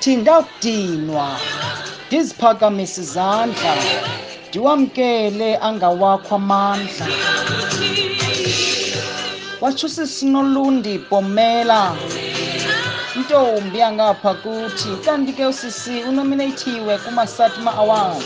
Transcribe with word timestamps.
ndakuthi 0.00 0.16
ndakudinwa 0.16 1.26
ndiziphakamise 2.06 3.00
izandla 3.04 3.72
ndiwamkele 4.48 5.48
angawakho 5.68 6.34
amandla. 6.40 7.06
Watsho 9.60 9.86
usisinolundi 9.86 10.98
bhomela 11.10 11.92
intombi 13.16 13.78
yangapha 13.78 14.34
kuthi 14.42 14.88
kanti 15.04 15.32
ke 15.32 15.46
usisi 15.46 16.02
unominathiwe 16.08 16.98
kuma-satma 17.04 17.70
awards 17.76 18.24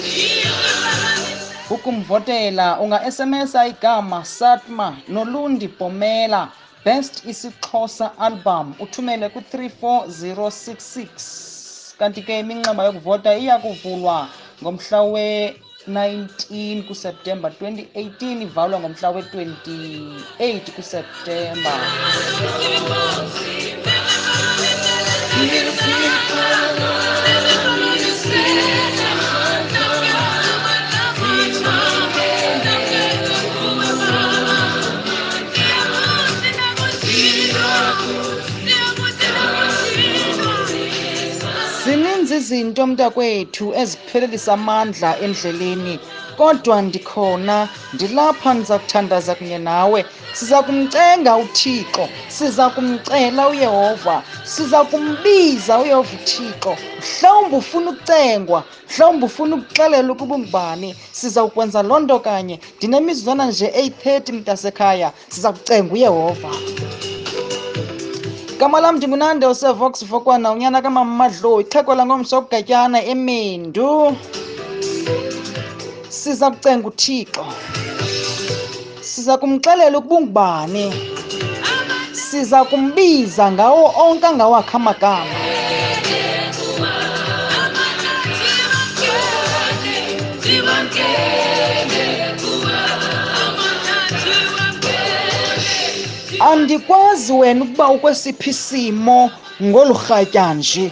ukumvotela 1.70 2.78
unga-sms 2.80 3.54
igama 3.70 4.24
satma 4.24 4.96
nolundi 5.08 5.68
bhomela 5.68 6.48
best 6.84 7.26
isixhosa 7.26 8.10
album 8.18 8.74
uthumele 8.80 9.28
ku-34066 9.28 11.53
kanti 11.98 12.20
ke 12.26 12.42
iminxeba 12.42 12.84
yokuvota 12.90 13.30
iya 13.38 13.54
kuvulwa 13.62 14.26
ngomhla 14.62 15.00
we-19 15.14 16.82
kuseptemba 16.88 17.48
2018 17.48 18.42
ivalwa 18.46 18.76
ngomhla 18.82 19.08
we-28 19.14 20.66
kuseptemba 20.76 21.74
zininzi 25.34 27.53
izinto 42.36 42.86
mntakwethu 42.86 43.74
eziphelelisa 43.80 44.52
amandla 44.52 45.10
endleleni. 45.24 45.98
Kodwa 46.38 46.82
ndikhona 46.82 47.68
ndilapha 47.94 48.54
ndiza 48.54 48.78
kuthandaza 48.78 49.34
kunye 49.34 49.58
nawe. 49.58 50.04
Siza 50.32 50.62
kumcenga 50.62 51.36
uthixo 51.36 52.08
siza 52.28 52.70
kumcela 52.70 53.48
uyehova 53.48 54.22
siza 54.44 54.84
kumbiza 54.84 55.78
uyehova 55.78 56.10
uthixo. 56.22 56.76
Mhlawumbi 57.00 57.56
ufuna 57.56 57.90
ukucengwa 57.90 58.64
mhlawumbi 58.90 59.24
ufuna 59.26 59.56
ukuxelela 59.56 60.12
ukuba 60.12 60.34
ungubani. 60.34 60.96
Siza 61.12 61.42
kukwenza 61.44 61.82
loo 61.82 62.00
nto 62.00 62.18
kanye. 62.20 62.60
Ndinemizuzwana 62.78 63.46
nje 63.46 63.66
830 63.66 64.32
mntasekhaya. 64.32 65.12
Siza 65.28 65.52
kucenga 65.52 65.92
uyehova 65.94 66.50
gama 68.58 68.80
lam 68.80 68.96
ndingunande 68.96 69.46
usevox 69.46 70.04
fokwana 70.04 70.52
unyana 70.52 70.82
kamamadlo 70.82 71.60
ixhego 71.60 71.94
langomso 71.94 72.42
kugatyana 72.42 72.98
emendu 73.04 74.16
siza 76.08 76.50
kucenga 76.50 76.88
uthixo. 76.88 77.44
Siza 79.00 79.36
kumxelela 79.38 79.98
ukuba 79.98 80.16
ungubani 80.16 80.86
siza 82.12 82.64
kumbiza 82.64 83.52
ngawo 83.52 83.92
onke 84.02 84.26
angawakho 84.26 84.76
amagama 84.76 85.43
andikwazi 96.40 97.32
wena 97.32 97.64
ukuba 97.64 97.88
ukwesiphi 97.88 98.50
isimo 98.50 99.30
ngolu 99.62 99.94
rhatya 100.08 100.54
nje. 100.54 100.90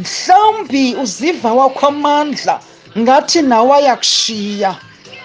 Mhlawumbi 0.00 0.94
uziva 1.02 1.52
wakho 1.52 1.86
amandla 1.86 2.60
ngathi 2.98 3.42
nawe 3.42 3.76
ayakushiya. 3.76 4.74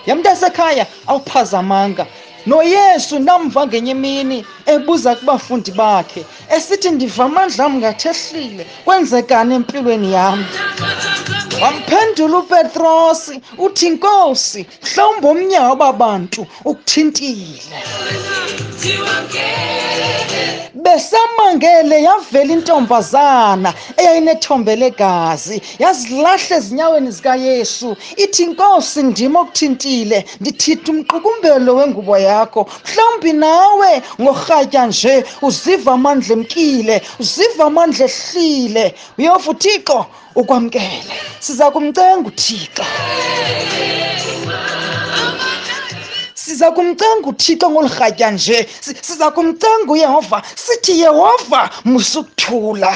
Yamntasekhaya 0.07 0.85
awuphazamanga. 1.07 2.05
Noyesu 2.45 3.19
namva 3.19 3.67
ngenye 3.67 3.91
imini 3.91 4.45
ebuza 4.65 5.15
kubafundi 5.15 5.71
bakhe 5.71 6.25
esithi 6.55 6.89
ndiva 6.89 7.23
amandla 7.25 7.65
am 7.65 7.73
ngathi 7.77 8.07
ehlile 8.07 8.65
kwenzekani 8.85 9.55
empilweni 9.55 10.13
yam 10.13 10.39
wamphendula 11.61 12.37
upetrosi 12.37 13.35
uthi 13.65 13.89
nkosi 13.89 14.61
mhlawumbi 14.83 15.27
omnye 15.31 15.59
waba 15.67 15.89
bantu 15.93 16.41
ukuthintile 16.65 17.61
besamangele 20.83 21.97
yavela 22.07 22.53
intombazana 22.53 23.73
eyayinethombe 23.97 24.75
legazi 24.75 25.61
yazilahla 25.79 26.55
ezinyaweni 26.59 27.11
zikayesu. 27.11 27.89
Ithi 28.23 28.43
nkosi 28.45 29.03
ndim 29.03 29.35
okuthintile 29.41 30.25
ndithitha 30.41 30.91
umqukumbelo 30.91 31.71
wengubo 31.79 32.17
yakho. 32.17 32.61
Mhlawumbi 32.85 33.33
nawe 33.33 33.91
ngorhatya 34.21 34.85
nje 34.87 35.15
uziva 35.47 35.91
amandla 35.97 36.33
emkile 36.37 36.95
uziva 37.21 37.63
amandla 37.69 38.05
ehlile. 38.09 38.85
Uyova 39.17 39.51
uthixo 39.51 39.99
ukwamkele. 40.35 41.15
Siza 41.39 41.71
kumcenga 41.71 42.27
uthixo. 42.29 42.83
Siza 46.45 46.71
kumcenga 46.71 47.27
uthixo 47.29 47.69
ngolu 47.69 47.87
rhatya 47.87 48.31
nje. 48.31 48.69
Si- 48.81 48.95
siza 49.01 49.31
kumcenga 49.31 49.91
uyehova. 49.91 50.41
Sithi 50.55 50.99
yehova 51.01 51.69
musukuthula 51.85 52.93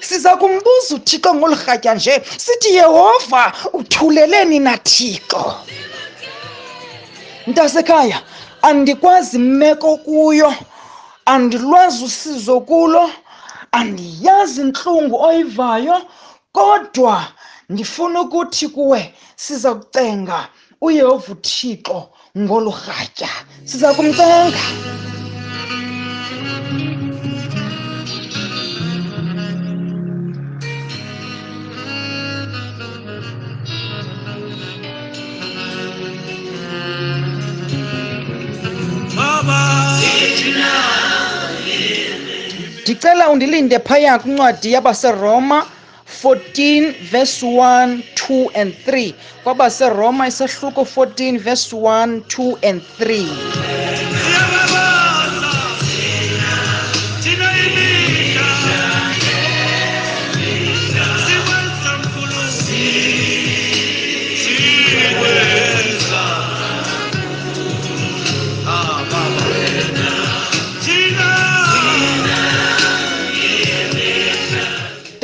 siza 0.00 0.36
kumbuza 0.36 0.94
uthixo 0.94 1.34
ngolu 1.34 1.54
rhatya 1.66 1.94
nje. 1.94 2.22
Sithi 2.44 2.74
yehova 2.74 3.52
uthuleleni 3.72 4.58
nathixo 4.58 5.54
mntasekhaya 7.46 8.22
andikwazi 8.62 9.38
mmeko 9.38 9.96
kuyo. 9.96 10.54
Andilwazi 11.26 12.04
usizo 12.04 12.60
kulo. 12.60 13.10
Andiyazi 13.72 14.60
intlungu 14.60 15.16
oyivayo. 15.22 16.02
Kodwa 16.52 17.24
ndifuna 17.68 18.20
ukuthi 18.20 18.68
kuwe 18.68 19.14
siza 19.36 19.74
kucenga 19.74 20.48
uyehova 20.80 21.32
uthixo. 21.32 22.08
Ngolu 22.38 22.70
rhatya. 22.86 23.28
Siza 23.64 23.94
kumcenga 23.94 24.62
ndicela 42.82 43.30
undilinde 43.30 43.78
phaya 43.78 44.18
kwincwadi 44.18 44.72
yabaseroma 44.72 45.66
14 46.10 46.94
verse 47.12 47.46
1 47.46 48.02
2 48.14 48.50
and 48.54 48.74
3 48.86 49.14
kwabaseroma 49.44 50.26
isahluko 50.28 50.84
14 50.84 51.38
verse 51.38 51.76
1 51.76 52.20
2 52.28 52.58
and 52.62 52.82
3 52.98 54.39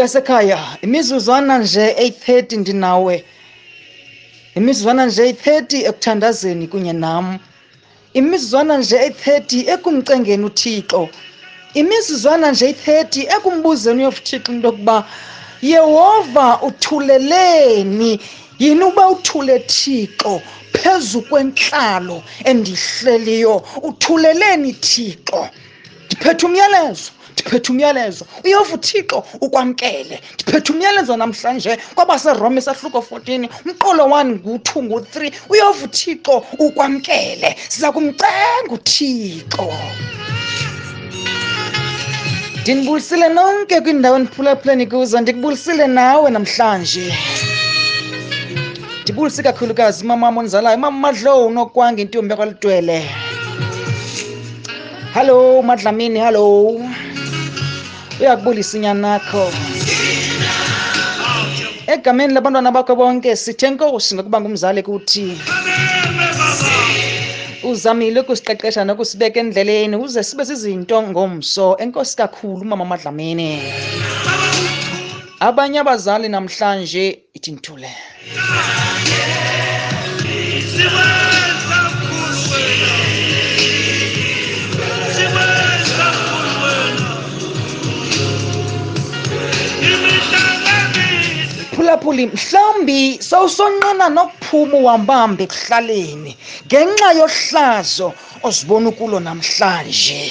mntasekhaya 0.07 0.59
imizuzwana 0.83 1.59
nje 1.59 1.87
830 1.99 2.57
ndinawe. 2.59 3.25
Imizuzwana 4.55 5.07
nje 5.07 5.33
830 5.33 5.89
ekuthandazeni 5.89 6.67
kunye 6.69 6.93
nam. 6.93 7.39
Imizuzwana 8.15 8.79
nje 8.79 8.97
830 8.97 9.73
ekumcengeni 9.75 10.45
uthixo. 10.45 11.09
Imizuzwana 11.75 12.51
nje 12.53 12.67
830 12.73 13.37
ekumbuzeni 13.37 14.01
uyofuthixo 14.01 14.53
into 14.53 14.69
yokuba 14.69 15.05
yehova 15.63 16.63
uthuleleni. 16.63 18.21
Yini 18.59 18.85
uba 18.85 19.09
uthule 19.09 19.59
thixo 19.59 20.43
phezu 20.73 21.23
kwentlalo 21.23 22.23
endihleliyo? 22.45 23.55
Uthuleleni 23.83 24.73
thixo. 24.73 25.49
Ndiphethe 26.07 26.47
umyalezo. 26.47 27.11
Ndiphethe 27.37 27.73
umyalezo. 27.73 28.27
Uyova 28.45 28.75
uthixo 28.75 29.25
ukwamkele. 29.41 30.21
Ndiphethe 30.35 30.73
umyalezo 30.73 31.17
namhlanje 31.17 31.79
kwabaseroma 31.95 32.61
sahluko 32.61 32.99
14 32.99 33.49
umqolo 33.65 34.05
1 34.05 34.25
ngu-2 34.25 34.83
ngu-3 34.83 35.33
uyova 35.49 35.85
uthixo 35.85 36.45
ukwamkele. 36.59 37.57
Siza 37.69 37.93
kumcenga 37.93 38.73
uthixo. 38.77 39.69
Ndinibulisile 42.61 43.29
nonke 43.29 43.81
kwindawo 43.81 44.17
endiphulaphuleni 44.17 44.87
kuzo 44.87 45.21
ndikubulisile 45.21 45.87
nawe 45.87 46.31
namhlanje. 46.31 47.15
Ndibulise 49.03 49.43
kakhulukazi 49.43 50.05
umamam 50.05 50.39
onzalayo 50.39 50.77
umama 50.77 50.99
madlow 50.99 51.47
unokwanga 51.47 52.03
intombi 52.03 52.31
yakwaludwele 52.31 52.99
hallo 55.17 55.63
madlamini 55.63 56.19
hallo 56.19 56.81
uyakubulisa 58.21 58.77
inyanakho 58.77 59.45
egameni 61.93 62.35
labantwana 62.35 62.73
bakho 62.77 62.95
bonke 62.97 63.37
sithe 63.37 63.71
nkosi 63.71 64.15
ngokuba 64.15 64.41
ngumzali 64.41 64.83
kuthi 64.83 65.27
uzamile 67.71 68.21
ukusiqeqesha 68.21 68.85
nokusibeka 68.85 69.41
endleleni 69.41 69.97
uze 70.05 70.23
sibe 70.29 70.45
zizinto 70.49 70.97
ngomso 71.11 71.67
enkosi 71.83 72.17
kakhulu 72.17 72.63
umama 72.63 72.85
madlamini. 72.85 73.51
Abanye 75.41 75.79
abazali 75.81 76.29
namhlanje 76.29 77.05
ithi 77.37 77.51
nthule 77.53 77.91
imihlangamizi 91.77 91.83
phulaphuli 91.83 92.27
mhlawumbi 92.27 93.19
sawusonqena 93.23 94.09
nokuphuma 94.09 94.77
uhambambe 94.79 95.45
ekuhlaleni 95.45 96.33
ngenxa 96.67 97.13
yohlazo 97.21 98.09
ozibona 98.43 98.89
ukulo 98.89 99.21
namhlanje. 99.21 100.23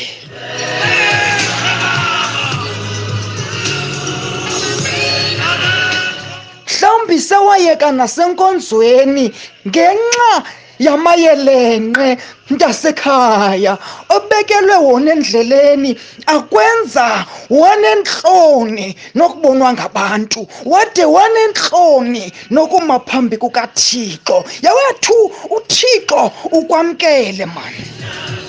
Mhlawumbi 6.66 7.20
sewayeka 7.20 7.92
nasenkonzweni 7.92 9.26
ngenxa 9.68 10.32
yamayelenqe 10.80 12.18
mntasekhaya 12.50 13.78
obekelwe 14.16 14.76
wona 14.76 15.12
endleleni 15.12 15.92
akwenza 16.26 17.26
wanentloni 17.50 18.96
nokubonwa 19.16 19.74
ngabantu 19.74 20.48
wade 20.66 21.06
wanentloni 21.06 22.34
nokuma 22.52 23.00
phambi 23.00 23.38
kukathixo. 23.38 24.46
Yawethu 24.62 25.32
uthixo 25.56 26.32
ukwamkele 26.52 27.46
mani 27.46 27.84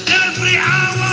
every 0.09 0.57
hour 0.57 1.06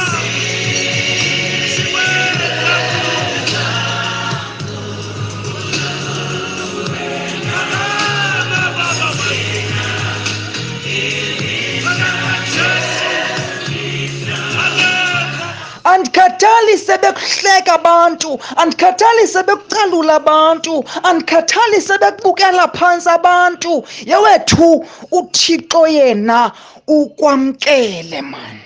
andikhathali 15.91 16.77
sebekuhleka 16.77 17.73
abantu. 17.79 18.39
Andikhathali 18.61 19.27
sebekucalula 19.33 20.15
abantu. 20.15 20.83
Andikhathali 21.03 21.79
sebekubukela 21.87 22.67
phantsi 22.77 23.09
abantu. 23.09 23.73
Yewethu 24.11 24.85
uthixo 25.11 25.87
yena 25.87 26.51
ukwamkele 26.87 28.21
mani 28.21 28.62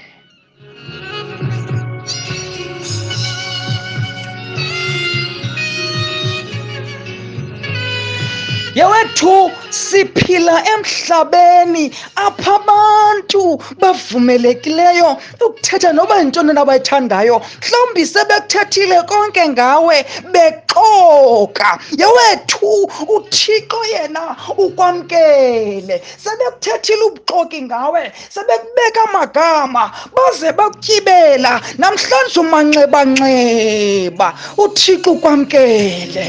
yewethu 8.77 9.51
siphila 9.69 10.55
emhlabeni 10.73 11.85
apha 12.15 12.55
abantu 12.55 13.41
bavumelekileyo 13.81 15.09
ukuthetha 15.45 15.93
noba 15.93 16.15
yintoni 16.19 16.53
na 16.53 16.61
abayithandayo 16.61 17.41
mhlawumbi 17.61 18.03
sebekuthethile 18.13 18.97
konke 19.09 19.43
ngawe 19.49 19.97
bexoka. 20.33 21.69
Yewethu 22.01 22.71
uthixo 23.15 23.81
yena 23.93 24.23
ukwamkele. 24.57 25.95
Sebekuthethile 26.23 27.03
ubuxoki 27.09 27.61
ngawe 27.61 28.11
sebekubeka 28.33 29.01
amagama 29.09 29.91
baze 30.15 30.51
bakutyibela 30.57 31.61
namhlanje 31.77 32.39
umanxebanxeba 32.39 34.27
uthixo 34.63 35.11
ukwamkele. 35.11 36.27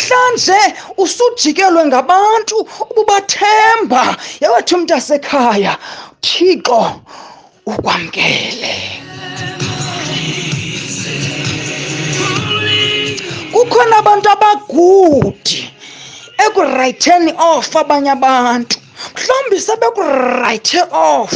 Namhlanje 0.00 0.74
usujikelwe 0.96 1.86
ngabantu 1.86 2.56
ububathemba. 2.90 4.16
Yawethu 4.40 4.78
mntasekhaya 4.78 5.76
thixo 6.20 7.00
ukwamkele. 7.66 8.74
Kukhona 13.52 13.96
abantu 13.98 14.28
abagudi 14.30 15.60
ekurayitheni 16.44 17.32
off 17.38 17.76
abanye 17.76 18.10
abantu. 18.10 18.79
Mhlawumbi 19.20 19.60
sebekurayithe 19.60 20.82
off. 20.92 21.32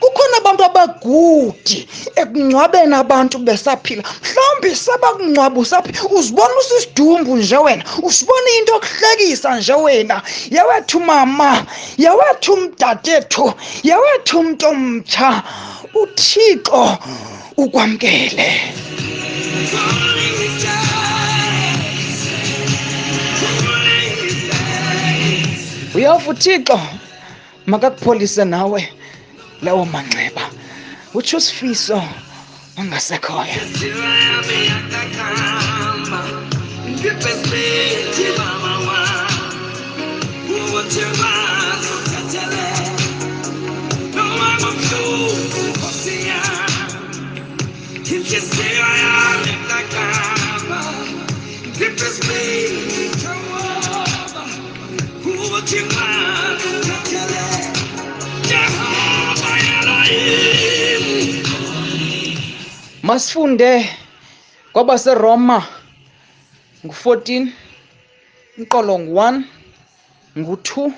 Kukhona 0.00 0.36
abantu 0.40 0.62
abagudi 0.64 1.88
ekungcwabeni 2.16 2.94
abantu 2.94 3.38
besaphila. 3.38 4.02
Mhlawumbi 4.02 4.70
sebakungcwaba 4.76 5.60
usaphila 5.60 6.00
uzibona 6.16 6.54
usisidumbu 6.60 7.36
nje 7.36 7.56
wena. 7.56 7.84
Usibona 8.02 8.50
into 8.58 8.72
yokuhlekisa 8.72 9.56
nje 9.56 9.72
wena. 9.72 10.22
Yawethu 10.50 11.00
mama 11.00 11.66
yawethu 11.98 12.56
mdadethu 12.56 13.52
yawethu 13.82 14.42
mntu 14.42 14.66
omtsha. 14.66 15.42
Uthixo 15.94 16.98
ukwamkele. 17.56 18.48
Uyava 25.94 26.30
uthixo 26.30 26.80
makakupholise 27.70 28.44
nawe 28.44 28.80
lawo 29.64 29.84
manxeba 29.92 30.44
utsho 31.14 31.38
sifiso 31.40 31.98
ongasekhoyo 32.78 33.54
Just 48.30 48.52
say 48.52 48.78
I 48.78 48.96
am 49.18 49.40
the 49.70 49.80
karma. 49.92 50.80
Give 51.76 51.94
it's 51.94 52.18
me, 52.28 53.10
come 53.24 53.52
over. 53.58 54.46
Who 55.24 55.32
would 55.52 55.68
you 55.72 55.84
mind? 55.88 57.59
Masifunde 63.02 63.70
kwabaseroma 64.72 65.58
ngu-14 66.84 67.48
umqolo 68.58 68.94
ngu-1 68.98 69.34
ngu-2 70.38 70.92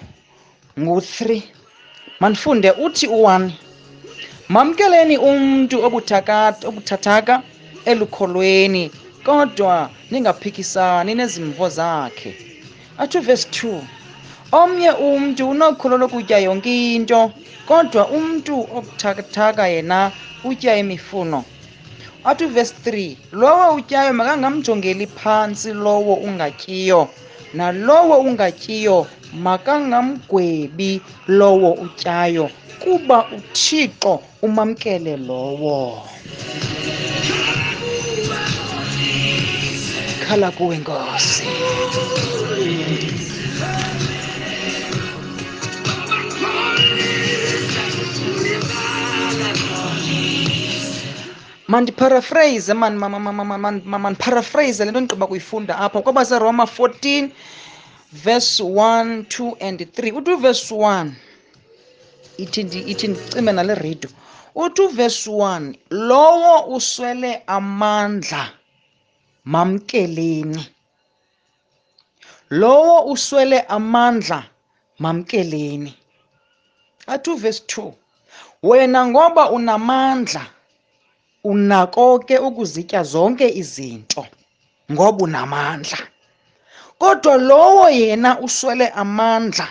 ngu-3 0.81 1.43
manifunde 2.21 2.71
uthi 2.85 3.07
u-1 3.17 3.43
mamkeleni 4.55 5.17
umntu 5.31 5.77
obuthakatha 5.87 6.69
obuthathaka 6.69 7.35
elukholweni 7.91 8.85
kodwa 9.27 9.91
ningaphikisani 10.11 11.13
nezimvo 11.15 11.67
zakhe. 11.79 12.31
Athi 12.99 13.19
uvesi 13.19 13.47
2 13.49 13.81
omnye 14.61 14.91
umntu 14.91 15.43
unokholo 15.53 15.97
lokutya 16.03 16.39
yonke 16.47 16.73
into 16.95 17.21
kodwa 17.69 18.03
umntu 18.09 18.55
obuthakathaka 18.77 19.65
yena 19.75 19.99
utya 20.45 20.77
imifuno. 20.77 21.45
Athi 22.25 22.45
uvesi 22.45 22.75
3 22.85 23.17
lowo 23.41 23.75
utyayo 23.79 24.13
makangamjongeli 24.13 25.07
phantsi 25.07 25.73
lowo 25.85 26.15
ungatyiyo 26.15 27.09
nalowo 27.55 28.17
ungatyiyo 28.29 29.07
makangamgwebi 29.45 31.01
lowo 31.29 31.71
utyayo 31.85 32.51
kuba 32.83 33.27
uthixo 33.37 34.21
umamkele 34.43 35.17
lowo. 35.17 36.03
Khala 40.25 40.51
kuwe 40.51 40.77
nkosi 40.79 41.45
mandipharaphrase 51.73 52.75
man 52.75 52.95
man- 52.99 53.11
man- 53.11 53.35
man- 53.37 53.61
man- 53.65 53.83
man- 53.91 54.03
mandipharaphrase 54.05 54.85
le 54.85 54.91
nto 54.91 55.01
ndigqiba 55.01 55.27
kuyifunda 55.31 55.73
apha. 55.85 56.03
Kwaba 56.05 56.25
seroma 56.25 56.65
14 56.67 57.31
verse 58.13 58.61
1 58.63 59.25
2 59.29 59.57
and 59.67 59.81
3 59.81 60.13
uthi 60.19 60.31
uverse 60.37 60.75
1 60.75 61.11
ithi 62.43 62.61
ithi 62.93 63.07
ndicime 63.09 63.53
nale 63.53 63.75
redio 63.75 64.11
uthi 64.55 64.83
uverse 64.83 65.31
1 65.31 65.75
lowo 65.91 66.55
uswele 66.77 67.43
amandla 67.47 68.43
mamkeleni. 69.45 70.63
Lowo 72.51 72.97
uswele 73.13 73.61
amandla 73.61 74.45
mamkeleni. 74.99 75.95
Athi 77.07 77.31
uverse 77.31 77.63
2 77.67 77.93
wena 78.63 79.07
ngoba 79.07 79.51
unamandla 79.51 80.47
unako 81.45 82.19
ke 82.19 82.39
ukuzitya 82.39 83.03
zonke 83.03 83.49
izinto 83.49 84.27
ngoba 84.93 85.25
unamandla. 85.25 85.99
Kodwa 86.99 87.37
lowo 87.37 87.91
yena 87.91 88.41
uswele 88.41 88.89
amandla 88.89 89.69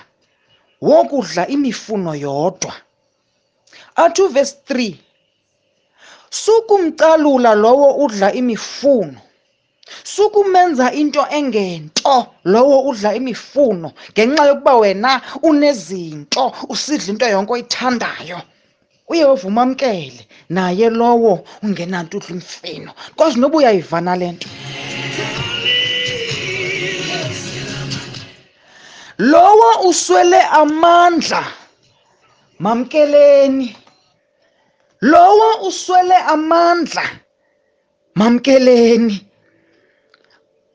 wokudla 0.81 1.47
imifuno 1.47 2.15
yodwa. 2.15 2.73
Athi 3.95 4.21
uverse 4.21 4.55
3 4.69 4.95
sukumcalula 6.29 7.55
lowo 7.55 8.05
udla 8.05 8.33
imifuno. 8.33 9.19
Sukumenza 10.03 10.91
into 10.91 11.25
engento 11.29 12.27
lowo 12.43 12.89
udla 12.89 13.15
imifuno 13.15 13.91
ngenxa 14.11 14.45
yokuba 14.45 14.75
wena 14.75 15.21
unezinto 15.43 16.55
usidla 16.69 17.09
into 17.11 17.27
yonke 17.27 17.53
oyithandayo. 17.53 18.41
Uye 19.11 19.23
wovuma 19.25 19.61
amkele 19.61 20.23
naye 20.49 20.89
lowo 20.89 21.43
ungenanto 21.63 22.17
udla 22.17 22.31
imfino 22.35 22.91
because 23.09 23.35
noba 23.39 23.57
uyayivana 23.57 24.15
le 24.15 24.31
nto. 24.31 24.47
Lowo 29.17 29.89
uswele 29.89 30.41
amandla 30.41 31.43
mamkeleni. 32.59 33.75
Lowo 35.01 35.67
uswele 35.67 36.17
amandla 36.33 37.03
mamkeleni. 38.15 39.27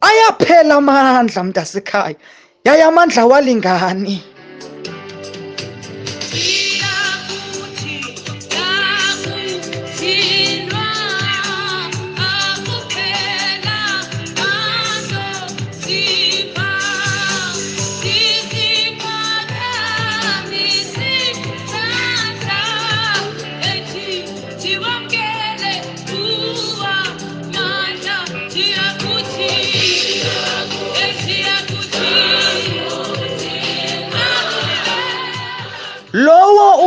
Ayaphela 0.01 0.75
amandla 0.75 1.45
mntasekhaya. 1.45 2.17
Yaye 2.65 2.83
amandla 2.83 3.27
walingani 3.27 4.23
Siyakuthi 6.37 6.66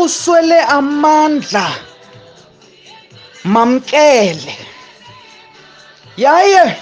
uswele 0.10 0.62
amandla 0.62 1.72
mamkele. 3.44 4.58
Yaye 6.18 6.76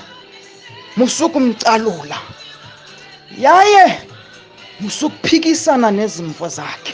musukumcalula 0.98 2.17
yaye 3.38 3.86
musukuphikisana 4.79 5.91
nezimvo 5.91 6.48
zakhe. 6.57 6.93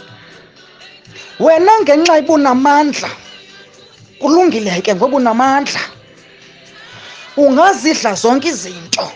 Wena 1.39 1.71
ngenxa 1.81 2.17
ibunamandla 2.21 3.09
kulungile 4.19 4.81
ke 4.81 4.95
ngoba 4.95 5.17
unamandla 5.17 5.81
ungazidla 7.37 8.13
zonke 8.21 8.47
izinto 8.47 9.07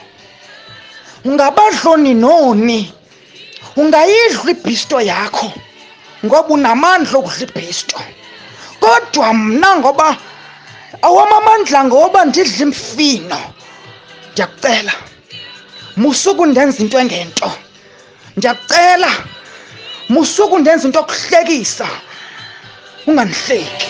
ungabadloni 1.26 2.14
noni 2.14 2.80
ungayidla 3.76 4.52
ibhisto 4.54 5.02
yakho. 5.02 5.50
Ngoba 6.26 6.50
unamandla 6.54 7.18
okudla 7.20 7.44
ibhisto 7.48 8.00
kodwa 8.80 9.34
mna 9.34 9.70
ngoba 9.76 10.18
awamamandla 11.02 11.80
ngoba 11.86 12.26
ndidla 12.26 12.62
imfino 12.66 13.40
ndiyakucela 14.32 14.94
musuku 15.98 16.46
ndenza 16.46 16.84
into 16.84 17.00
engento. 17.00 17.52
Ndiyakucela 18.38 19.12
musuku 20.10 20.60
ndenza 20.60 20.88
into 20.88 21.00
yokuhlekisa 21.00 21.88
ungandihleki. 23.08 23.88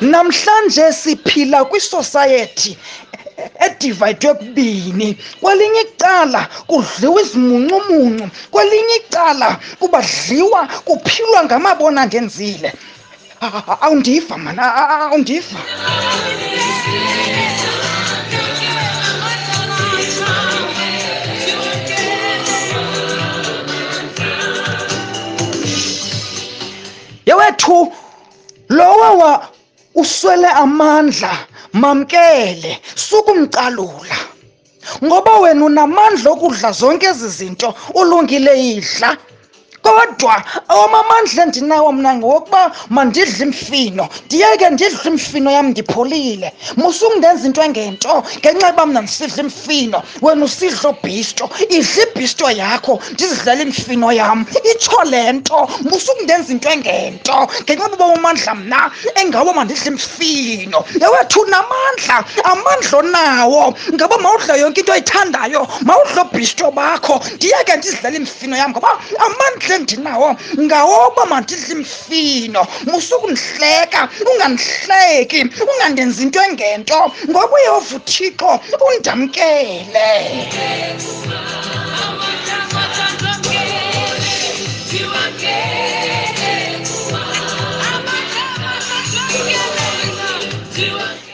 Namhlanje 0.00 0.92
siphila 0.92 1.64
kwisosayethi 1.64 2.78
edivayidwe 3.66 4.34
kubini 4.34 5.08
kwelinye 5.40 5.80
icala 5.80 6.48
kudliwa 6.66 7.20
izimuncumuncu 7.22 8.26
kwelinye 8.50 8.96
icala 8.96 9.58
kubadliwa 9.78 10.66
kuphilwa 10.86 11.44
ngamabona 11.44 12.06
ndenzile 12.06 12.72
awundiva 13.82 14.36
mana 14.38 14.64
awundiva. 15.00 15.60
Yewethu 27.26 27.92
lowa 28.68 29.10
wa 29.10 29.48
uswele 29.94 30.46
amandla 30.48 31.32
mamkele 31.72 32.80
sukumcalula. 32.94 34.16
Ngoba 35.04 35.38
wena 35.38 35.64
unamandla 35.64 36.30
okudla 36.30 36.72
zonke 36.72 37.06
ezi 37.06 37.28
zinto 37.28 37.74
ulungile 37.94 38.52
idla. 38.72 39.16
Kodwa 39.90 40.42
awamamandla 40.68 41.42
endinawo 41.42 41.92
mna 41.92 42.14
ngowokuba 42.14 42.72
mandidle 42.90 43.44
imfino 43.46 44.08
ndiyeke 44.26 44.70
ndidle 44.70 45.10
imfino 45.10 45.50
yam 45.50 45.66
ndipholile 45.70 46.48
musundenza 46.76 47.46
into 47.46 47.62
engento 47.62 48.22
ngenxa 48.38 48.66
yoba 48.68 48.86
mna 48.86 49.00
ndisidla 49.02 49.42
imfino 49.44 49.98
wena 50.22 50.44
usidla 50.44 50.88
obhisto 50.90 51.50
idla 51.76 52.02
ibhisto 52.04 52.50
yakho 52.50 53.00
ndizidlele 53.12 53.62
imfino 53.62 54.12
yam. 54.12 54.46
Itsho 54.72 55.02
le 55.04 55.32
nto 55.32 55.68
musukundenza 55.90 56.52
into 56.52 56.68
engento 56.68 57.36
ngenxa 57.62 57.88
yoba 57.90 58.04
amandla 58.14 58.54
mna 58.54 58.90
engawo 59.20 59.52
mandidle 59.52 59.86
imfino 59.92 60.78
yewethu 61.02 61.40
unamandla 61.40 62.16
amandla 62.44 62.98
onawo. 62.98 63.74
Ngaba 63.94 64.18
mawudla 64.18 64.56
yonke 64.56 64.80
into 64.80 64.92
oyithandayo 64.92 65.66
mawudla 65.82 66.22
obhisto 66.22 66.70
bakho 66.70 67.20
ndiyeke 67.34 67.76
ndizidlele 67.76 68.16
imfino 68.16 68.56
yam 68.56 68.70
ngoba 68.70 68.90
amandla 69.26 69.74
endinawo 69.80 70.28
ngawoba 70.60 71.22
mandidle 71.30 71.72
imfino 71.76 72.62
musukundihleka 72.90 74.00
ungandihleki 74.28 75.40
ungandenzi 75.70 76.22
into 76.24 76.40
engento. 76.48 76.98
Ngoba 77.28 77.54
uyehova 77.56 77.96
uthixo 77.96 78.50
undamkele. 78.86 80.10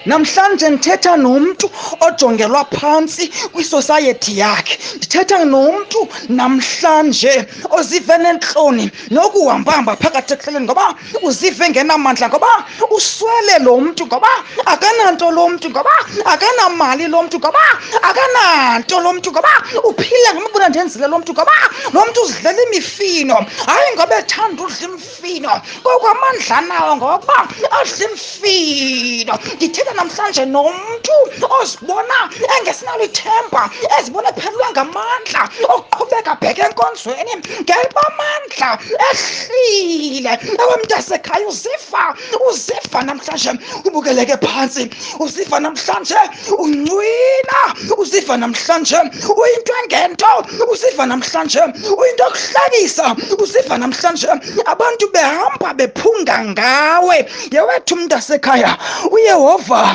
Namhlanje 0.07 0.71
ndithetha 0.71 1.17
nomntu 1.17 1.71
ojongelwa 2.07 2.65
phantsi 2.65 3.25
kwisosayethi 3.53 4.39
yakhe. 4.39 4.79
Ndithetha 4.97 5.45
nomntu 5.45 6.09
namhlanje 6.29 7.47
ozive 7.71 8.17
nentloni 8.19 8.91
nokuhambahamba 9.11 9.97
phakathi 9.97 10.33
ekuhlaleni 10.35 10.67
ngoba 10.67 10.95
uzive 11.23 11.65
ngenamandla 11.71 12.29
ngoba 12.29 12.51
uswele 12.97 13.59
lo 13.67 13.81
mntu 13.81 14.07
ngoba 14.07 14.29
akananto 14.73 15.31
lo 15.31 15.49
mntu 15.49 15.71
ngoba 15.71 15.95
akanamali 16.33 17.07
lo 17.09 17.23
mntu 17.23 17.39
ngoba 17.39 17.65
akananto 18.09 19.01
lo 19.01 19.13
mntu 19.13 19.31
ngoba 19.31 19.53
uphila 19.89 20.35
ngamabona 20.35 20.69
ndenzile 20.69 21.07
lo 21.07 21.19
mntu 21.19 21.33
ngoba 21.33 21.53
lo 21.93 22.01
mntu 22.07 22.23
uzidlela 22.23 22.63
imifino. 22.63 23.37
Hayi 23.67 23.95
ngoba 23.95 24.19
ethanda 24.19 24.63
udla 24.63 24.85
imifino 24.89 25.53
kokwamandla 25.83 26.61
nawo 26.69 26.97
ngokuba 26.97 27.39
adla 27.79 28.05
imifino. 28.07 29.35
Ndithetha 29.57 29.93
namhlanje 29.97 30.45
nomntu 30.55 31.17
ozibona 31.61 32.19
engesinalo 32.57 33.05
ithemba 33.09 33.63
ezibona 33.99 34.29
ephelelwe 34.33 34.69
ngamandla 34.73 35.43
okuqhubeka 35.75 36.33
bheke 36.41 36.63
enkonzweni 36.69 37.35
ngeliba 37.63 38.03
amandla 38.11 38.71
ehlile. 39.09 40.33
Ewe 40.63 40.75
mntasekhaya 40.81 41.47
uziva 41.49 42.05
uziva 42.49 43.01
namhlanje 43.09 43.51
ubukeleke 43.87 44.37
phantsi 44.45 44.85
uziva 45.25 45.59
namhlanje 45.61 46.21
uncwina 46.63 47.61
uziva 48.03 48.35
namhlanje 48.43 48.99
uyinto 49.41 49.73
engento 49.83 50.33
uziva 50.73 51.05
namhlanje 51.07 51.63
uyinto 52.01 52.25
yokuhlekisa 52.27 53.07
uziva 53.43 53.79
namhlanje. 53.79 54.29
Abantu 54.67 55.05
behamba 55.15 55.75
bephunga 55.79 56.37
ngawe. 56.45 57.17
Yewethu 57.55 57.97
mntasekhaya 57.97 58.73
uyehova 59.11 59.86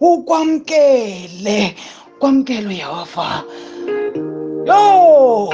ukwamkele. 0.00 1.74
Kwamkele 2.18 2.66
uyehova 2.68 3.44
yo! 4.66 5.52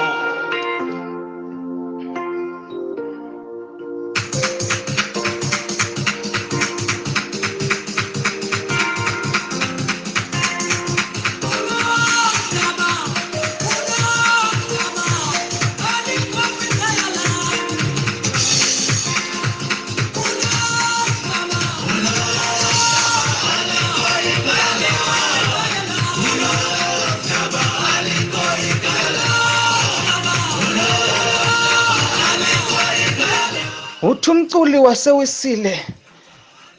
Umculi 34.93 35.17
wasewisile 35.17 35.87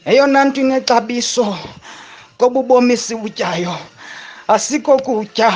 eyona 0.05 0.45
nto 0.45 0.61
inexabiso 0.61 1.57
kobubomi 2.37 2.95
sibutyayo 2.97 3.75
asikho 4.47 4.97
kutya 4.99 5.51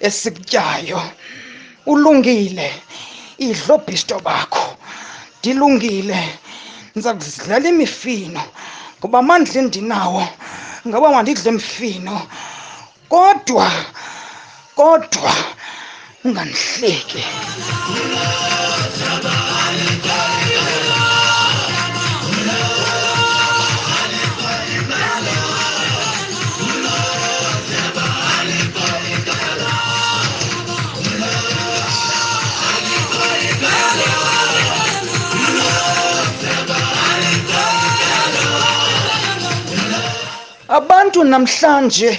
esikutyayo. 0.00 1.00
Ulungile 1.86 2.68
idlo 3.38 3.78
bhisto 3.86 4.20
bakho. 4.20 4.76
Ndilungile 5.40 6.38
ndiza 6.94 7.14
kuzidlela 7.14 7.68
imifino 7.68 8.42
ngoba 8.98 9.18
amandla 9.18 9.60
endinawo 9.62 10.24
ngoba 10.86 11.08
mandidle 11.14 11.50
mfino 11.52 12.16
kodwa 13.08 13.68
kodwa 14.76 15.32
ungandihleki. 16.24 17.22
Abantu 40.78 41.24
namhlanje 41.24 42.10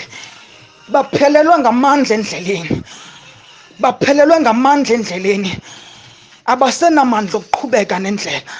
baphelelwa 0.94 1.60
ngamandla 1.60 2.14
endleleni. 2.16 2.82
Baphelelwe 3.82 4.38
ngamandla 4.42 4.94
endleleni. 4.98 5.52
Abasenamandla 6.52 7.36
okuqhubeka 7.40 7.98
nendlela. 8.00 8.52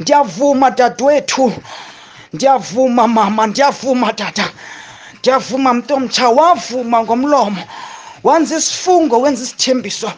Ndiyavuma 0.00 0.70
dadewethu. 0.70 1.52
Ndiyavuma 2.32 3.04
mama. 3.08 3.46
Ndiyavuma 3.46 4.12
tata. 4.12 4.46
Ndiyavuma 5.18 5.74
mntomtsha. 5.74 6.28
Wavuma 6.28 7.02
ngomlomo. 7.02 7.62
Wenza 8.24 8.56
isifungo 8.56 9.20
wenza 9.20 9.42
isithembiso 9.42 10.12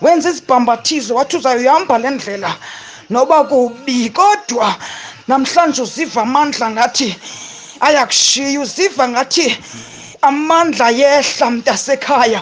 wenza 0.00 0.30
isibhambathizo 0.30 1.14
wathi 1.14 1.36
uzayihamba 1.36 1.98
le 1.98 2.10
ndlela. 2.10 2.56
Noba 3.10 3.44
kubi. 3.44 4.10
Kodwa 4.10 4.74
namhlanje 5.28 5.82
uziva 5.82 6.22
amandla 6.22 6.70
ngathi 6.70 7.16
ayakushiya 7.86 8.60
uziva 8.60 9.08
ngathi 9.08 9.46
amandla 10.22 10.88
yehla 10.90 11.46
mntasekhaya 11.50 12.40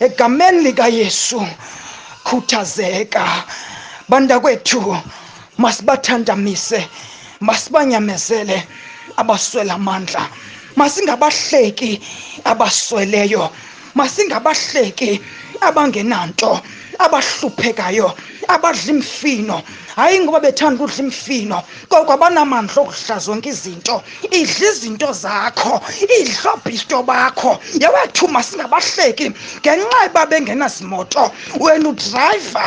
egameni 0.00 0.60
likayesu 0.66 1.40
khuthazeka 2.26 3.22
bantakwethu 4.10 4.80
masibathandamise 5.58 6.80
masibanyamezele 7.40 8.66
abaswela 9.16 9.74
amandla. 9.74 10.22
Masingabahleki 10.76 12.00
abasweleyo 12.44 13.44
masingabahleki 13.94 15.20
abangenanto 15.60 16.60
abahluphekayo. 16.98 18.08
Abadla 18.48 18.90
imfino 18.92 19.62
hayi 19.96 20.20
ngoba 20.20 20.40
bethanda 20.40 20.84
udla 20.84 21.04
imfino 21.04 21.62
koko 21.88 22.12
abanamandla 22.12 22.82
okudla 22.82 23.18
zonke 23.18 23.48
izinto. 23.50 24.02
Idla 24.30 24.68
izinto 24.70 25.12
zakho 25.12 25.80
idla 26.02 26.52
obhisto 26.54 27.02
bakho. 27.02 27.58
Yewethu 27.82 28.28
masingabahleki 28.28 29.32
ngenxa 29.60 30.04
yoba 30.04 30.26
bengenazimoto. 30.26 31.30
Wena 31.60 31.88
udrayiva 31.88 32.64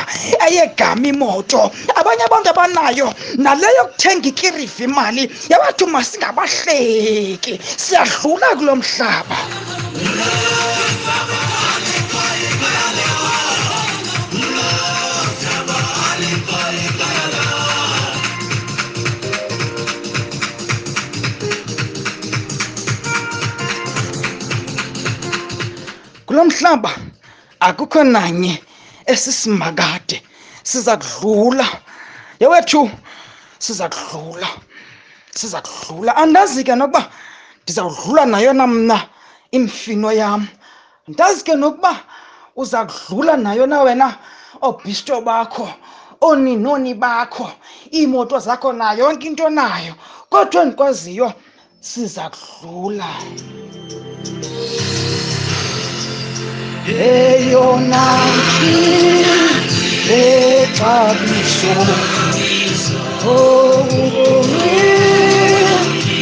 eyegama 0.47 1.07
imoto. 1.07 1.71
Abanye 1.95 2.23
abantu 2.25 2.49
abanayo 2.49 3.13
naleyo 3.37 3.73
yokuthenga 3.77 4.27
ikiriva 4.27 4.83
imali 4.83 5.23
yewethu 5.49 5.87
masingabahleki 5.87 7.59
siyadlula 7.77 8.55
kulo 8.57 8.75
mhlaba. 8.75 9.37
Kulo 26.45 26.57
mhlaba 26.57 26.91
akukho 27.59 28.03
nanye 28.03 28.61
esisimakade. 29.05 30.21
Siza 30.63 30.97
kudlula 30.97 31.67
yewethu 32.39 32.89
siza 33.59 33.89
kudlula 33.89 34.47
siza 35.35 35.61
kudlula 35.61 36.15
andazi 36.15 36.63
ke 36.63 36.75
nokuba 36.75 37.09
ndizawudlula 37.63 38.25
nayo 38.25 38.53
na 38.53 38.67
mna 38.67 39.07
imfino 39.51 40.11
yam. 40.11 40.47
Ndazi 41.07 41.43
ke 41.43 41.55
nokuba 41.55 41.99
uza 42.55 42.85
kudlula 42.85 43.37
nayo 43.37 43.65
na 43.65 43.81
wena 43.81 44.17
oobhisto 44.61 45.21
bakho 45.21 45.69
ooninoni 46.21 46.93
bakho 46.93 47.51
iimoto 47.93 48.39
zakho 48.39 48.73
nayo 48.73 49.05
yonke 49.05 49.27
into 49.27 49.49
nayo. 49.49 49.95
Kodwa 50.29 50.61
endikwaziyo 50.63 51.33
siza 51.79 52.29
kudlula 52.29 53.09
Ey 56.87 57.55
o 57.55 57.79
nankir 57.89 59.27
ve 60.09 60.65
tabi 60.79 61.43
soğuk 61.61 62.35
Oğlumi 63.27 64.85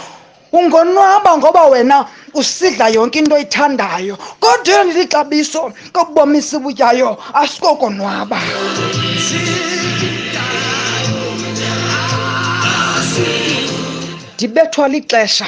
ungonwaba 0.51 1.37
ngoba 1.37 1.65
wena 1.65 2.05
usidla 2.33 2.87
yonke 2.89 3.19
into 3.19 3.35
oyithandayo. 3.35 4.17
Kodwa 4.39 4.81
eli 4.81 4.93
lixabiso 4.93 5.71
kokubomisa 5.93 6.57
ibutyayo 6.57 7.17
asikokonwaba. 7.33 8.39
Ndibethwa 14.35 14.87
lixesha 14.87 15.45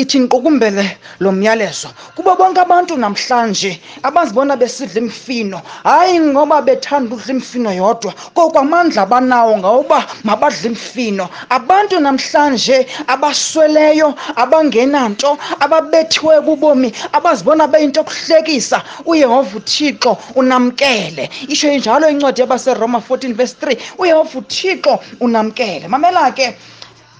ithi 0.00 0.18
ndiqukumbele 0.18 0.84
lo 1.20 1.32
myalezo? 1.32 1.88
Kubo 2.14 2.34
bonke 2.38 2.60
abantu 2.60 2.96
namhlanje 2.96 3.80
abazibona 4.02 4.56
besidla 4.56 5.00
imfino 5.02 5.60
hayi 5.84 6.20
ngoba 6.20 6.62
bethanda 6.62 7.14
udla 7.14 7.32
imfino 7.34 7.70
yodwa 7.72 8.12
koko 8.34 8.58
amandla 8.58 9.02
abanawo 9.02 9.58
ngawuba 9.58 9.98
mabadle 10.24 10.66
imfino 10.70 11.28
abantu 11.50 12.00
namhlanje 12.00 12.86
abasweleyo 13.06 14.14
abangenanto 14.36 15.30
ababethiweyo 15.60 16.42
bubomi 16.42 16.92
abazibona 17.12 17.66
beyinto 17.66 18.00
yokuhlekisa. 18.00 18.82
Uyehova 19.06 19.56
uthixo 19.58 20.16
unamkele. 20.34 21.30
Isho 21.48 21.72
injalo 21.72 22.08
incwadi 22.08 22.40
yabaseroma 22.40 22.98
14 22.98 23.34
verse 23.34 23.56
3 23.60 23.76
uyehova 23.98 24.38
uthixo 24.38 25.00
unamkele. 25.20 25.88
Mamela 25.88 26.32
ke 26.32 26.56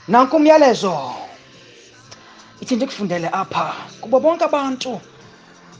nanku 0.08 0.36
umyalezo. 0.36 1.27
Ithi 2.62 2.76
ndikufundele 2.76 3.28
apha 3.32 3.74
kubo 4.00 4.20
bonke 4.20 4.44
abantu 4.44 5.00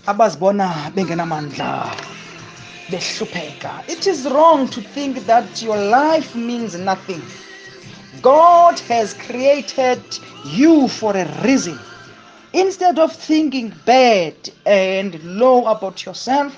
abazibona 0.07 0.91
bengenamandla 0.95 1.91
behlupheka. 2.91 3.73
It 3.89 4.07
is 4.07 4.25
wrong 4.27 4.69
to 4.69 4.81
think 4.81 5.27
that 5.27 5.63
your 5.63 5.77
life 5.77 6.35
means 6.35 6.75
nothing. 6.75 7.23
God 8.23 8.79
has 8.89 9.15
created 9.15 10.03
you 10.45 10.89
for 10.89 11.17
a 11.17 11.27
reason. 11.45 11.79
Instead 12.53 12.99
of 12.99 13.13
thinking 13.13 13.73
bad 13.85 14.35
and 14.65 15.23
low 15.25 15.67
about 15.67 16.07
yourself 16.07 16.57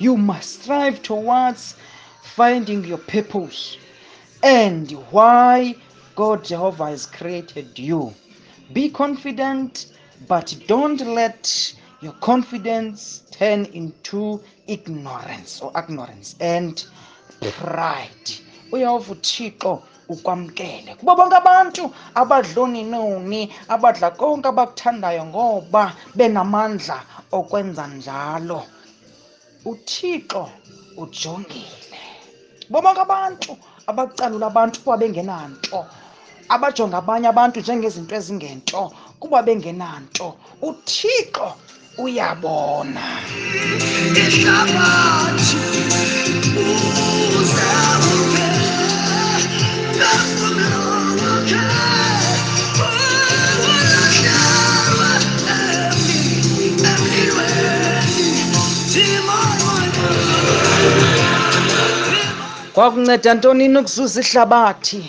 you 0.00 0.16
must 0.16 0.62
strive 0.62 1.02
towards 1.02 1.74
finding 2.22 2.82
your 2.84 2.98
purpose 2.98 3.76
and 4.42 4.90
why 5.10 5.76
God 6.16 6.42
Jehovah 6.42 6.88
has 6.88 7.04
created 7.04 7.78
you. 7.78 8.14
Be 8.72 8.88
confident, 8.88 9.86
but 10.28 10.54
don't 10.68 11.00
let 11.00 11.74
your 12.00 12.12
confidence 12.20 13.22
turn 13.32 13.64
into 13.66 14.40
ignorance 14.68 15.60
or 15.60 15.72
ignorance 15.76 16.36
and 16.40 16.84
pride. 17.58 18.30
uyehova 18.72 19.12
uthixo 19.12 19.82
ukwamkele. 20.08 20.94
Kubo 20.94 21.16
bonke 21.16 21.36
abantu 21.36 21.90
abadloninoni 22.14 23.50
abadla 23.68 24.10
konke 24.10 24.48
abakuthandayo 24.48 25.24
ngoba 25.26 25.92
benamandla 26.14 27.02
okwenza 27.32 27.86
njalo. 27.86 28.62
Uthixo 29.64 30.48
ujongile. 30.96 31.98
Bo 32.70 32.80
bonke 32.80 33.00
abantu 33.00 33.56
abakucalula 33.86 34.46
abantu 34.46 34.80
kuba 34.80 34.96
bengenanto. 34.96 35.86
Abajonga 36.54 36.96
abanye 37.02 37.28
abantu 37.32 37.56
njengezinto 37.60 38.14
ezingento 38.20 38.80
kuba 39.20 39.38
bengenanto. 39.46 40.26
Uthixo 40.68 41.48
uyabona. 42.04 43.04
Ihlabathi 44.24 45.56
uze 47.38 47.70
ukhe 48.12 48.48
nafuna 49.98 50.68
ukhe 51.36 51.62
ulahlewe 53.66 55.10
emlilweni 56.66 58.28
kwakunceda 62.74 63.30
ntonini 63.34 63.76
ukuzuza 63.78 64.18
ihlabathi 64.24 65.00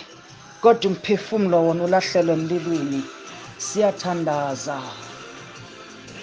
kodwa 0.61 0.91
umphefumlo 0.91 1.57
wona 1.65 1.83
ulahlelwe 1.83 2.33
emlilweni. 2.33 3.01
Siyathandaza. 3.57 4.79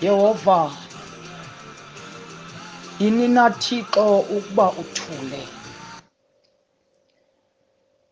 Yehova 0.02 0.60
yini 3.00 3.28
na 3.28 3.50
thixo 3.50 4.18
ukuba 4.18 4.66
uthule? 4.72 5.42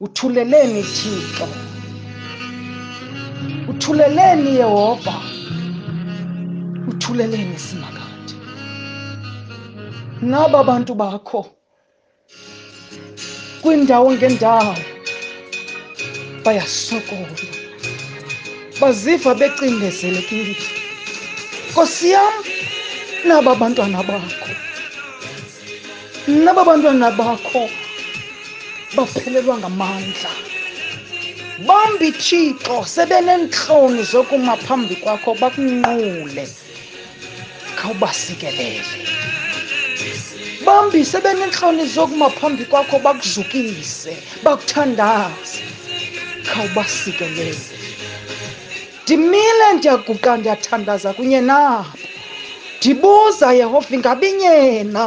Uthuleleni 0.00 0.82
thixo. 0.82 1.48
Uthuleleni 3.68 4.50
yehova. 4.56 5.16
Uthuleleni 6.88 7.58
simakade 7.58 8.06
naba 10.22 10.64
bantu 10.64 10.94
bakho 10.94 11.46
kwiindawo 13.62 14.12
ngeendawo 14.12 14.74
bayasokola 16.46 17.36
baziva 18.80 19.34
becindezelekile 19.40 20.56
nkosi 21.70 22.10
yam 22.14 22.34
naba 23.28 23.54
bantwana 23.60 24.02
bakho 24.08 24.52
naba 26.44 26.62
bantwana 26.64 27.10
bakho 27.10 27.62
baphelelwa 28.96 29.58
ngamandla. 29.58 30.30
Bambi 31.66 32.12
thixo 32.12 32.84
sebeneentloni 32.94 34.02
zokuma 34.12 34.56
phambi 34.56 34.96
kwakho 34.96 35.34
bakunqule 35.40 36.44
khawubasikelele. 37.78 38.84
Bambi 40.66 41.04
sebeneentloni 41.04 41.86
zokuma 41.94 42.30
phambi 42.30 42.64
kwakho 42.64 42.98
bakuzukise 42.98 44.16
bakuthandaze. 44.44 45.65
Khawubasikelele 46.48 47.76
ndimile 49.02 49.66
ndiyaguqa 49.76 50.32
ndiyathandaza 50.36 51.10
kunye 51.16 51.40
nabo 51.40 51.86
ndibuza 52.78 53.48
yehova 53.60 53.90
ingabinyena 53.96 55.02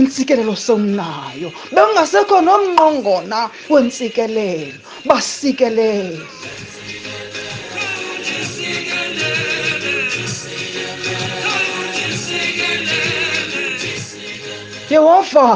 intsikelelo 0.00 0.54
somnayo 0.66 1.48
bengasekho 1.74 2.36
nomnqongona 2.46 3.38
wentsikelelo 3.70 4.78
basikelele. 5.08 6.26
Yehova 14.90 15.46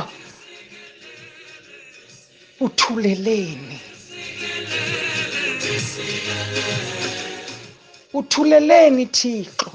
uthuleleni. 2.60 3.87
Uthuleleni 8.18 9.06
thixo. 9.06 9.72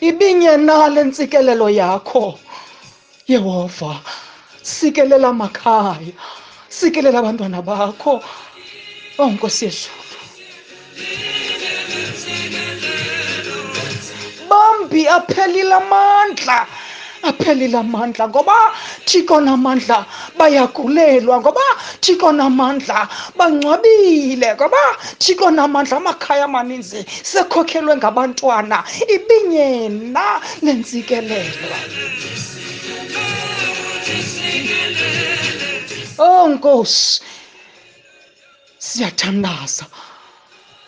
Ibinye 0.00 0.56
nale 0.56 1.04
ntsikelelo 1.04 1.68
yakho? 1.70 2.38
Yehova 3.28 3.92
sikelela 4.62 5.28
amakhaya 5.28 6.14
sikelela 6.68 7.18
abantwana 7.18 7.62
bakho. 7.62 8.22
Oh 9.18 9.30
nkosi 9.30 9.64
yezulu 9.64 10.04
bambi 14.48 15.08
aphelile 15.08 15.74
amandla. 15.74 16.66
Aphelile 17.28 17.78
amandla 17.78 18.28
ngoba 18.28 18.56
thixo 19.06 19.40
namandla 19.40 20.06
bayagulelwa 20.38 21.40
ngoba 21.40 21.66
thixo 22.00 22.32
namandla 22.32 23.08
bangcwabile 23.38 24.48
ngoba 24.54 24.82
thixo 25.18 25.50
namandla 25.50 25.96
amakhaya 25.96 26.44
amaninzi 26.44 27.00
sekhokhelwe 27.22 27.96
ngabantwana. 27.96 28.78
Ibinyena 29.14 30.26
lentsikelelo 30.62 31.68
oh 36.18 36.48
nkosi 36.48 37.20
siyathandaza 38.78 39.86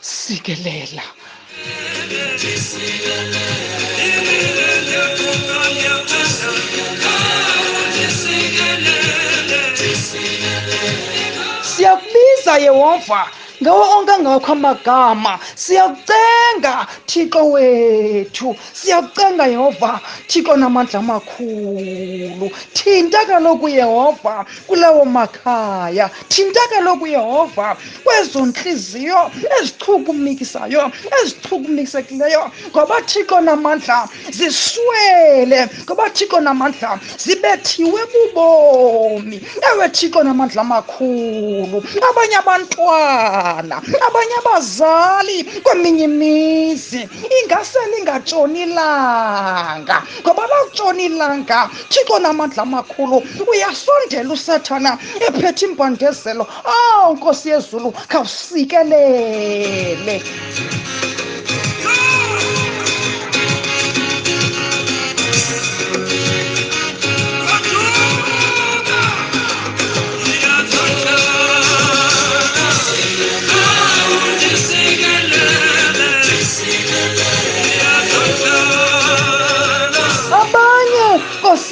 sikelela. 0.00 1.02
Siyakubiza 11.62 12.52
yehova 12.66 13.20
ngawo 13.62 13.82
onke 13.98 14.12
angawakho 14.12 14.52
amagama 14.52 15.38
siyakucenga 15.54 16.86
thixo 17.06 17.42
wethu. 17.52 18.56
Siyakucenga 18.72 19.46
yehova. 19.46 20.00
Thixo 20.28 20.56
namandla 20.56 20.98
amakhulu. 21.00 22.50
Thinta 22.74 23.24
kaloku 23.26 23.68
yehova 23.68 24.44
kulawo 24.66 25.04
makhaya. 25.04 26.10
Thinta 26.28 26.60
kaloku 26.70 27.06
yehova 27.06 27.76
kwezo 28.04 28.46
ntliziyo 28.46 29.30
ezichukumikisayo 29.60 30.92
ezichukumikisekileyo 31.22 32.50
ngoba 32.70 33.00
thixo 33.02 33.40
namandla 33.40 34.08
ziswele. 34.30 35.68
Ngoba 35.84 36.10
thixo 36.10 36.40
namandla 36.40 37.00
zibethiwe 37.18 38.00
bubomi. 38.12 39.40
Ewe 39.72 39.88
thixo 39.88 40.22
namandla 40.22 40.60
amakhulu. 40.62 41.78
Abanye 42.10 42.36
abantwana 42.36 43.45
abanye 44.06 44.34
abazali 44.42 45.38
kweminye 45.64 46.04
imizi 46.04 47.08
ingase 47.42 47.78
lingatshoni 47.92 48.62
ilanga 48.62 49.96
ngoba 50.22 50.46
lawutshona 50.50 51.02
ilanga 51.02 51.70
thixo 51.90 52.18
namandla 52.18 52.62
amakhulu 52.62 53.22
uyasondela 53.50 54.32
usathana 54.34 54.98
ephethe 55.26 55.64
impandezelo 55.66 56.44
aw 56.74 57.14
nkosi 57.14 57.48
yezulu 57.50 57.90
khawusikelele. 58.10 60.16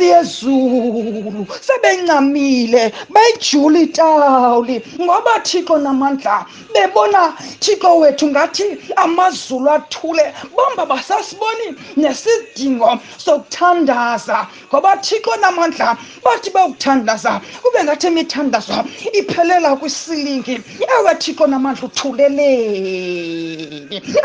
Nkosi 0.04 0.10
yezulu 0.10 1.46
sebencamile 1.60 2.92
beyijula 3.10 3.78
itawuli 3.78 4.82
ngoba 5.00 5.40
thixo 5.40 5.78
namandla 5.78 6.46
bebona 6.72 7.32
thixo 7.60 7.98
wethu 7.98 8.26
ngathi 8.28 8.64
amazulu 8.96 9.70
athule. 9.70 10.34
Bomba 10.56 10.86
basasiboni 10.86 11.76
nesidingo 11.96 12.98
sokuthandaza. 13.18 14.46
Ngoba 14.68 14.96
thixo 14.96 15.36
namandla 15.36 15.96
bathi 16.24 16.50
bawukuthandaza 16.50 17.40
kube 17.62 17.84
ngathi 17.84 18.06
imithandazo 18.06 18.84
iphelela 19.12 19.76
kwisilingi. 19.76 20.60
Ewe 20.80 21.14
thixo 21.18 21.46
namandla 21.46 21.84
uthuleleni. 21.88 23.22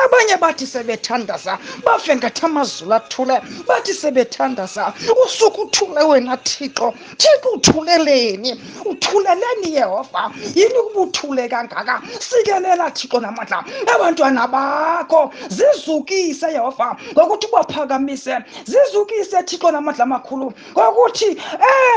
Abanye 0.05 0.37
bathi 0.39 0.65
sebethandaza 0.67 1.57
bafe 1.85 2.15
ngathi 2.15 2.45
amazulu 2.45 2.93
athule. 2.93 3.41
Bathi 3.67 3.93
sebethandaza 3.93 4.93
usuku 5.25 5.68
uthule 5.69 6.03
wena 6.03 6.38
thixo. 6.38 6.93
Thixo 7.17 7.49
uthuleleni. 7.55 8.62
Uthuleleni 8.86 9.75
yehova. 9.75 10.32
Yini 10.55 10.77
ukuba 10.79 11.01
uthule 11.01 11.49
kangaka? 11.49 12.01
Sikelela 12.19 12.91
thixo 12.91 13.19
namandla. 13.19 13.63
Abantwana 13.95 14.47
bakho 14.47 15.32
zizukise 15.49 16.51
yehova. 16.51 16.97
Ngokuthi 17.13 17.47
ubaphakamise 17.47 18.38
zizukise 18.65 19.43
thixo 19.43 19.71
namandla 19.71 20.03
amakhulu. 20.03 20.53
Ngokuthi 20.71 21.38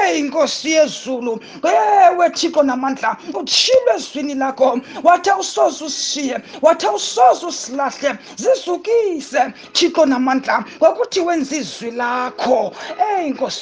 eyi 0.05 0.23
nkosi 0.23 0.71
yezulu 0.73 1.41
ewe 1.63 2.31
thixo 2.31 2.63
namandla 2.63 3.17
utshilo 3.35 3.95
ezwini 3.97 4.35
lakho. 4.35 4.81
Wathi 5.03 5.31
awusoze 5.31 5.85
usishiye 5.85 6.39
wathi 6.63 6.87
awusoze 6.87 7.47
usilahle. 7.47 8.19
Zizukise 8.37 9.53
thixo 9.73 10.07
namandla. 10.07 10.65
Ngokuthi 10.79 11.21
wenza 11.21 11.57
izwi 11.57 11.91
lakho. 11.91 12.73
Eyi 13.19 13.31
nkosi 13.31 13.62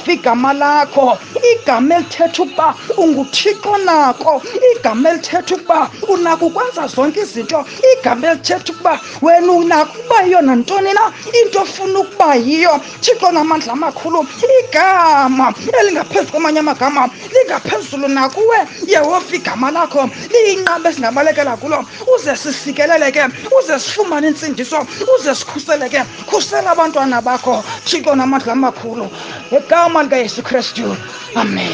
unguyehova 0.00 0.12
igama 0.12 0.52
lakho 0.52 1.18
igama 1.52 1.94
elithetha 1.96 2.42
ukuba 2.42 2.74
unguthixo 2.96 3.78
nako 3.84 4.42
igama 4.76 5.10
elithetha 5.10 5.54
ukuba 5.56 5.90
unako 6.08 6.46
ukwenza 6.46 6.86
zonke 6.86 7.20
izinto 7.20 7.64
igama 7.98 8.26
elithetha 8.28 8.72
ukuba 8.72 9.00
wena 9.22 9.52
unako 9.52 9.92
ukuba 9.98 10.22
yiyo 10.22 10.40
nantoni 10.42 10.92
na 10.92 11.12
into 11.42 11.60
ofuna 11.60 11.98
ukuba 12.00 12.34
yiyo. 12.34 12.80
Thixo 13.00 13.30
namandla 13.32 13.72
amakhulu 13.72 14.26
igama 14.60 15.52
elingaphezu 15.80 16.30
kwamanye 16.30 16.58
amagama 16.60 17.08
lingaphezulu 17.32 18.08
nakuwe. 18.08 18.58
Yehova 18.86 19.34
igama 19.36 19.70
lakho 19.70 20.08
liyinqaba 20.30 20.88
esingabalekela 20.90 21.56
kulo. 21.56 21.84
Uze 22.14 22.36
sisikeleleke 22.36 23.24
uze 23.58 23.78
sifumane 23.78 24.28
intsindiso 24.28 24.86
uze 25.18 25.34
sikhuseleke. 25.34 26.02
Khusela 26.26 26.70
abantwana 26.70 27.20
bakho. 27.22 27.62
Thixo 27.84 28.14
namandla 28.14 28.52
amakhulu. 28.52 29.08
Egama 29.50 29.89
amani 29.90 30.08
kayesu 30.08 30.42
kristu. 30.42 30.96
Amen. 31.34 31.72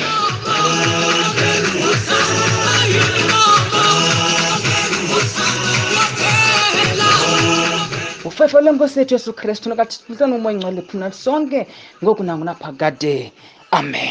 Ufefo 8.24 8.60
lenkosi 8.60 8.98
yethu 8.98 9.14
yesu 9.14 9.32
kristu 9.32 9.68
nakathixisanomoya 9.68 10.54
ingcwele 10.54 10.82
phuna 10.88 11.12
sonke 11.12 11.66
ngoku 12.02 12.22
nangunaphakade 12.24 13.32
amen. 13.70 14.08